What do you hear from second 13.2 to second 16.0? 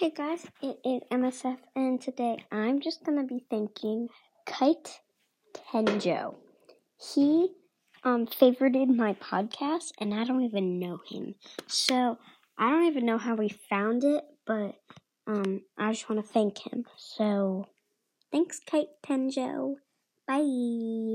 we found it, but um I